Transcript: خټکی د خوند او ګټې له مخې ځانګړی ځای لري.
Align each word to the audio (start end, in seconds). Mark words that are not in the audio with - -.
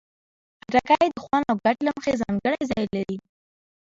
خټکی 0.61 1.07
د 1.13 1.17
خوند 1.23 1.43
او 1.51 1.55
ګټې 1.63 1.81
له 1.87 1.91
مخې 1.97 2.13
ځانګړی 2.21 2.61
ځای 2.71 2.83
لري. 2.95 3.17